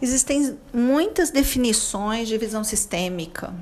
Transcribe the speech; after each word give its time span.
Existem 0.00 0.58
muitas 0.72 1.30
definições 1.30 2.28
de 2.28 2.36
visão 2.36 2.62
sistêmica. 2.62 3.54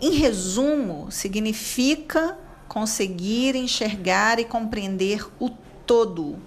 Em 0.00 0.12
resumo, 0.12 1.10
significa 1.10 2.38
conseguir 2.68 3.56
enxergar 3.56 4.38
e 4.38 4.44
compreender 4.44 5.26
o 5.40 5.50
todo 5.84 6.38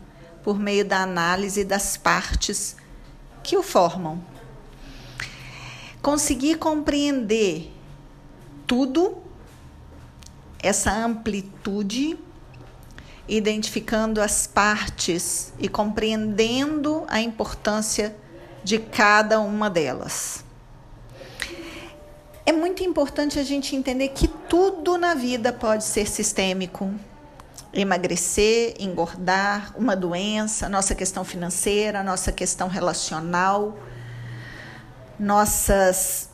por 0.42 0.58
meio 0.58 0.86
da 0.86 1.02
análise 1.02 1.66
das 1.66 1.98
partes 1.98 2.78
que 3.44 3.58
o 3.58 3.62
formam. 3.62 4.24
Conseguir 6.02 6.56
compreender 6.56 7.72
tudo, 8.66 9.18
essa 10.60 10.94
amplitude, 10.94 12.18
identificando 13.28 14.22
as 14.22 14.48
partes 14.48 15.54
e 15.60 15.68
compreendendo 15.68 17.04
a 17.08 17.22
importância 17.22 18.16
de 18.64 18.80
cada 18.80 19.40
uma 19.40 19.70
delas. 19.70 20.44
É 22.46 22.52
muito 22.52 22.84
importante 22.84 23.40
a 23.40 23.44
gente 23.44 23.76
entender 23.76 24.10
que 24.10 24.28
tudo 24.28 24.98
na 24.98 25.14
vida 25.14 25.54
pode 25.54 25.86
ser 25.86 26.08
sistêmico. 26.08 26.94
Emagrecer, 27.74 28.76
engordar, 28.80 29.74
uma 29.78 29.96
doença, 29.96 30.70
nossa 30.70 30.94
questão 30.94 31.24
financeira, 31.24 32.04
nossa 32.04 32.32
questão 32.32 32.68
relacional, 32.68 33.80
nossas 35.18 36.30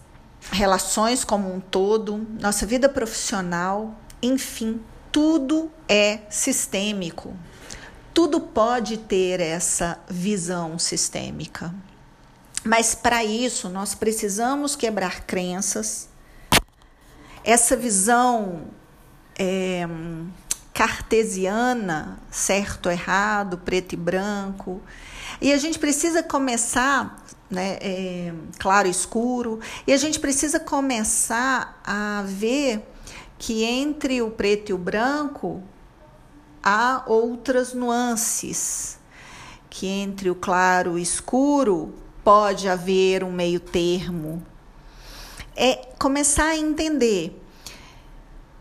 relações 0.51 1.23
como 1.23 1.53
um 1.53 1.59
todo, 1.59 2.27
nossa 2.39 2.65
vida 2.65 2.89
profissional, 2.89 3.95
enfim, 4.21 4.81
tudo 5.11 5.71
é 5.87 6.19
sistêmico. 6.29 7.33
Tudo 8.13 8.41
pode 8.41 8.97
ter 8.97 9.39
essa 9.39 9.99
visão 10.09 10.77
sistêmica. 10.77 11.73
Mas 12.63 12.93
para 12.93 13.23
isso 13.23 13.69
nós 13.69 13.95
precisamos 13.95 14.75
quebrar 14.75 15.21
crenças. 15.21 16.09
Essa 17.43 17.75
visão 17.75 18.67
é, 19.37 19.87
cartesiana, 20.73 22.19
certo, 22.29 22.89
errado, 22.89 23.57
preto 23.57 23.93
e 23.93 23.97
branco. 23.97 24.81
E 25.41 25.53
a 25.53 25.57
gente 25.57 25.79
precisa 25.79 26.21
começar, 26.21 27.23
né, 27.49 27.77
é, 27.81 28.33
claro, 28.57 28.87
escuro, 28.87 29.59
e 29.87 29.93
a 29.93 29.97
gente 29.97 30.19
precisa 30.19 30.59
começar 30.59 31.81
a 31.83 32.23
ver 32.25 32.85
que 33.37 33.63
entre 33.63 34.21
o 34.21 34.31
preto 34.31 34.69
e 34.69 34.73
o 34.73 34.77
branco 34.77 35.63
há 36.61 37.03
outras 37.07 37.73
nuances, 37.73 38.99
que 39.69 39.87
entre 39.87 40.29
o 40.29 40.35
claro 40.35 40.91
e 40.91 40.93
o 40.95 40.99
escuro 40.99 41.93
pode 42.29 42.69
haver 42.69 43.23
um 43.23 43.31
meio 43.31 43.59
termo. 43.59 44.45
É 45.55 45.77
começar 45.97 46.49
a 46.49 46.55
entender 46.55 47.41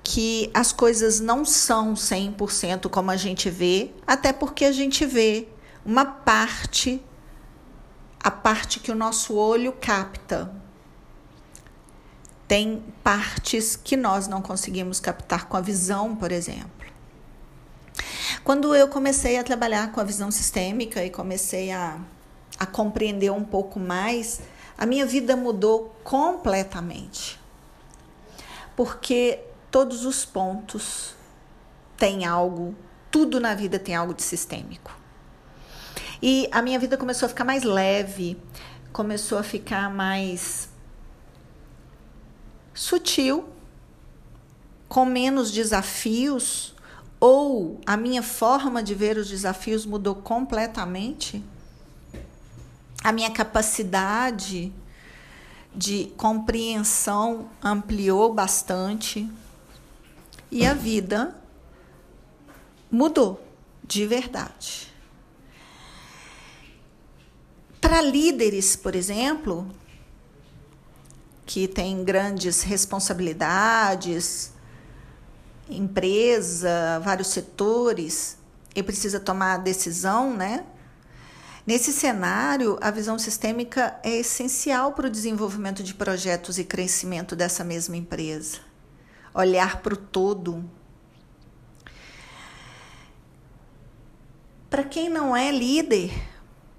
que 0.02 0.50
as 0.54 0.72
coisas 0.72 1.20
não 1.20 1.44
são 1.44 1.92
100% 1.92 2.88
como 2.88 3.10
a 3.10 3.16
gente 3.18 3.50
vê, 3.50 3.90
até 4.06 4.32
porque 4.32 4.64
a 4.64 4.72
gente 4.72 5.04
vê 5.04 5.48
uma 5.84 6.06
parte, 6.06 6.98
a 8.18 8.30
parte 8.30 8.80
que 8.80 8.90
o 8.90 8.94
nosso 8.94 9.34
olho 9.34 9.74
capta. 9.78 10.50
Tem 12.46 12.82
partes 13.04 13.76
que 13.76 13.98
nós 13.98 14.26
não 14.26 14.40
conseguimos 14.40 14.98
captar 14.98 15.44
com 15.44 15.58
a 15.58 15.60
visão, 15.60 16.16
por 16.16 16.32
exemplo. 16.32 16.88
Quando 18.42 18.74
eu 18.74 18.88
comecei 18.88 19.36
a 19.36 19.44
trabalhar 19.44 19.92
com 19.92 20.00
a 20.00 20.04
visão 20.04 20.30
sistêmica 20.30 21.04
e 21.04 21.10
comecei 21.10 21.70
a 21.70 22.00
a 22.58 22.66
compreender 22.66 23.30
um 23.30 23.44
pouco 23.44 23.78
mais, 23.78 24.40
a 24.76 24.84
minha 24.84 25.06
vida 25.06 25.36
mudou 25.36 25.94
completamente. 26.02 27.38
Porque 28.76 29.40
todos 29.70 30.04
os 30.04 30.24
pontos 30.24 31.14
têm 31.96 32.24
algo, 32.24 32.74
tudo 33.10 33.40
na 33.40 33.54
vida 33.54 33.78
tem 33.78 33.94
algo 33.94 34.14
de 34.14 34.22
sistêmico. 34.22 34.96
E 36.20 36.48
a 36.50 36.60
minha 36.62 36.78
vida 36.78 36.96
começou 36.96 37.26
a 37.26 37.28
ficar 37.28 37.44
mais 37.44 37.62
leve, 37.62 38.40
começou 38.92 39.38
a 39.38 39.42
ficar 39.42 39.88
mais 39.92 40.68
sutil, 42.74 43.48
com 44.88 45.04
menos 45.04 45.50
desafios, 45.50 46.74
ou 47.20 47.80
a 47.84 47.96
minha 47.96 48.22
forma 48.22 48.82
de 48.82 48.94
ver 48.94 49.16
os 49.16 49.28
desafios 49.28 49.84
mudou 49.84 50.14
completamente 50.14 51.44
a 53.08 53.12
minha 53.12 53.30
capacidade 53.30 54.70
de 55.74 56.12
compreensão 56.18 57.48
ampliou 57.62 58.34
bastante 58.34 59.26
e 60.50 60.66
a 60.66 60.74
vida 60.74 61.34
mudou 62.90 63.42
de 63.82 64.04
verdade. 64.06 64.92
Para 67.80 68.02
líderes, 68.02 68.76
por 68.76 68.94
exemplo, 68.94 69.66
que 71.46 71.66
têm 71.66 72.04
grandes 72.04 72.60
responsabilidades, 72.60 74.52
empresa, 75.66 77.00
vários 77.02 77.28
setores, 77.28 78.36
e 78.76 78.82
precisa 78.82 79.18
tomar 79.18 79.56
decisão, 79.56 80.36
né? 80.36 80.66
Nesse 81.68 81.92
cenário, 81.92 82.78
a 82.80 82.90
visão 82.90 83.18
sistêmica 83.18 84.00
é 84.02 84.20
essencial 84.20 84.94
para 84.94 85.06
o 85.06 85.10
desenvolvimento 85.10 85.82
de 85.82 85.92
projetos 85.92 86.58
e 86.58 86.64
crescimento 86.64 87.36
dessa 87.36 87.62
mesma 87.62 87.94
empresa. 87.94 88.60
Olhar 89.34 89.82
para 89.82 89.92
o 89.92 89.96
todo. 89.98 90.64
Para 94.70 94.82
quem 94.82 95.10
não 95.10 95.36
é 95.36 95.52
líder, 95.52 96.10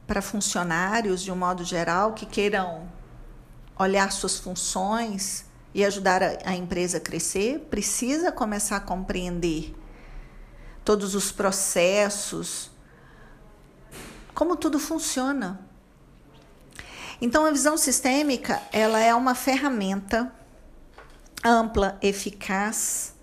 para 0.08 0.24
funcionários 0.24 1.22
de 1.22 1.32
um 1.32 1.36
modo 1.36 1.64
geral 1.64 2.14
que 2.14 2.26
queiram 2.26 2.92
olhar 3.78 4.12
suas 4.12 4.40
funções 4.40 5.46
e 5.72 5.86
ajudar 5.86 6.24
a, 6.24 6.36
a 6.46 6.56
empresa 6.56 6.98
a 6.98 7.00
crescer, 7.00 7.60
precisa 7.70 8.32
começar 8.32 8.78
a 8.78 8.82
compreender 8.82 9.72
todos 10.84 11.14
os 11.14 11.32
processos 11.32 12.72
como 14.40 14.56
tudo 14.56 14.80
funciona. 14.80 15.60
Então 17.20 17.46
a 17.46 17.52
visão 17.52 17.76
sistêmica, 17.76 18.62
ela 18.72 18.98
é 18.98 19.14
uma 19.14 19.36
ferramenta 19.36 20.34
ampla, 21.44 22.00
eficaz, 22.02 23.14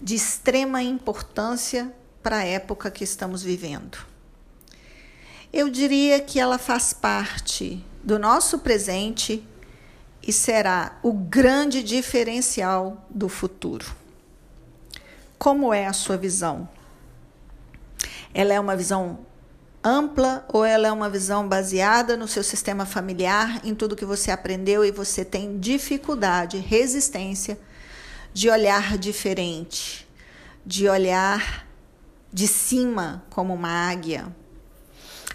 de 0.00 0.16
extrema 0.16 0.82
importância 0.82 1.94
para 2.24 2.38
a 2.38 2.44
época 2.44 2.90
que 2.90 3.04
estamos 3.04 3.40
vivendo. 3.40 3.98
Eu 5.52 5.70
diria 5.70 6.18
que 6.18 6.40
ela 6.40 6.58
faz 6.58 6.92
parte 6.92 7.80
do 8.02 8.18
nosso 8.18 8.58
presente 8.58 9.46
e 10.26 10.32
será 10.32 10.98
o 11.04 11.12
grande 11.12 11.84
diferencial 11.84 13.06
do 13.08 13.28
futuro. 13.28 13.94
Como 15.38 15.72
é 15.72 15.86
a 15.86 15.92
sua 15.92 16.16
visão? 16.16 16.68
Ela 18.34 18.54
é 18.54 18.58
uma 18.58 18.74
visão 18.74 19.30
ampla 19.84 20.44
ou 20.52 20.64
ela 20.64 20.88
é 20.88 20.92
uma 20.92 21.10
visão 21.10 21.48
baseada 21.48 22.16
no 22.16 22.28
seu 22.28 22.42
sistema 22.42 22.86
familiar, 22.86 23.60
em 23.64 23.74
tudo 23.74 23.96
que 23.96 24.04
você 24.04 24.30
aprendeu 24.30 24.84
e 24.84 24.90
você 24.90 25.24
tem 25.24 25.58
dificuldade, 25.58 26.58
resistência 26.58 27.58
de 28.32 28.48
olhar 28.48 28.96
diferente, 28.96 30.08
de 30.64 30.88
olhar 30.88 31.66
de 32.32 32.46
cima 32.46 33.24
como 33.28 33.52
uma 33.52 33.90
águia. 33.90 34.34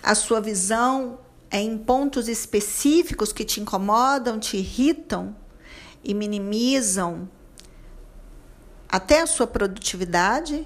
A 0.02 0.16
sua 0.16 0.40
visão 0.40 1.19
é 1.52 1.59
em 1.59 1.78
pontos 1.78 2.28
específicos 2.28 3.32
que 3.32 3.46
te 3.46 3.59
incomodam, 3.59 4.40
te 4.40 4.58
irritam 4.58 5.35
e 6.03 6.14
minimizam 6.14 7.29
até 8.90 9.22
a 9.22 9.28
sua 9.28 9.46
produtividade 9.46 10.66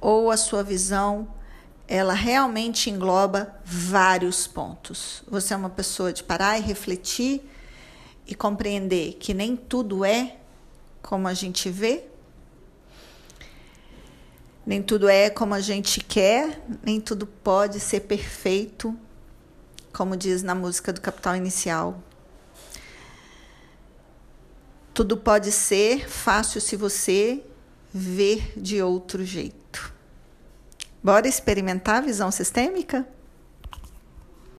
ou 0.00 0.30
a 0.30 0.36
sua 0.36 0.62
visão 0.62 1.28
ela 1.86 2.14
realmente 2.14 2.88
engloba 2.88 3.54
vários 3.64 4.46
pontos. 4.46 5.22
Você 5.28 5.52
é 5.52 5.56
uma 5.56 5.70
pessoa 5.70 6.12
de 6.12 6.22
parar 6.22 6.58
e 6.58 6.62
refletir 6.62 7.42
e 8.26 8.34
compreender 8.34 9.14
que 9.14 9.34
nem 9.34 9.54
tudo 9.54 10.04
é 10.04 10.36
como 11.02 11.28
a 11.28 11.34
gente 11.34 11.68
vê, 11.68 12.04
nem 14.66 14.82
tudo 14.82 15.08
é 15.08 15.28
como 15.28 15.52
a 15.52 15.60
gente 15.60 16.00
quer, 16.00 16.64
nem 16.82 16.98
tudo 17.00 17.26
pode 17.26 17.78
ser 17.78 18.00
perfeito, 18.00 18.98
como 19.92 20.16
diz 20.16 20.42
na 20.42 20.54
música 20.54 20.90
do 20.92 21.02
Capital 21.02 21.36
Inicial. 21.36 22.02
Tudo 24.94 25.16
pode 25.18 25.52
ser 25.52 26.08
fácil 26.08 26.60
se 26.60 26.76
você 26.76 27.44
ver 27.92 28.54
de 28.56 28.80
outro 28.80 29.24
jeito. 29.24 29.93
Bora 31.04 31.28
experimentar 31.28 31.96
a 31.96 32.00
visão 32.00 32.30
sistêmica? 32.30 33.06